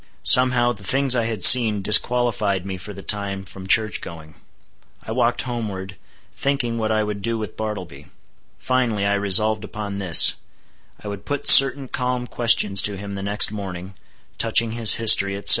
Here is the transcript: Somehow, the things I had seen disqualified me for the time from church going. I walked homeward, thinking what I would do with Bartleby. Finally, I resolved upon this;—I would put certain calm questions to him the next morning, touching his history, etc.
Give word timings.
Somehow, 0.23 0.73
the 0.73 0.83
things 0.83 1.15
I 1.15 1.25
had 1.25 1.43
seen 1.43 1.83
disqualified 1.83 2.65
me 2.65 2.75
for 2.77 2.91
the 2.91 3.03
time 3.03 3.45
from 3.45 3.67
church 3.67 4.01
going. 4.01 4.33
I 5.03 5.11
walked 5.11 5.43
homeward, 5.43 5.95
thinking 6.35 6.79
what 6.79 6.91
I 6.91 7.03
would 7.03 7.21
do 7.21 7.37
with 7.37 7.55
Bartleby. 7.55 8.07
Finally, 8.57 9.05
I 9.05 9.13
resolved 9.13 9.63
upon 9.63 9.99
this;—I 9.99 11.07
would 11.07 11.23
put 11.25 11.47
certain 11.47 11.87
calm 11.87 12.25
questions 12.25 12.81
to 12.81 12.97
him 12.97 13.13
the 13.13 13.21
next 13.21 13.51
morning, 13.51 13.93
touching 14.39 14.71
his 14.71 14.95
history, 14.95 15.37
etc. 15.37 15.49